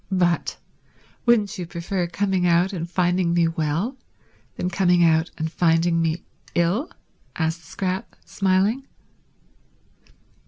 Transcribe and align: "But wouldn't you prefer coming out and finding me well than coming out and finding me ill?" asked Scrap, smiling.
"But 0.11 0.57
wouldn't 1.27 1.59
you 1.59 1.67
prefer 1.67 2.07
coming 2.07 2.47
out 2.47 2.73
and 2.73 2.89
finding 2.89 3.35
me 3.35 3.47
well 3.47 3.97
than 4.55 4.71
coming 4.71 5.03
out 5.03 5.29
and 5.37 5.51
finding 5.51 6.01
me 6.01 6.23
ill?" 6.55 6.89
asked 7.35 7.63
Scrap, 7.65 8.15
smiling. 8.25 8.87